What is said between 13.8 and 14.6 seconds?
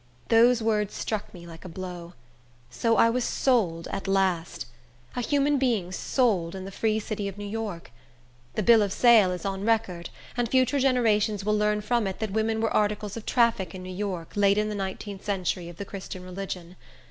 New York, late